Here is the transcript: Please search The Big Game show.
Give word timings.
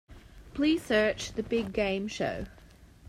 Please 0.55 0.81
search 0.81 1.33
The 1.33 1.43
Big 1.43 1.73
Game 1.73 2.07
show. 2.07 2.47